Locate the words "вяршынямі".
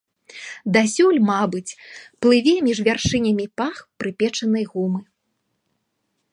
2.89-3.45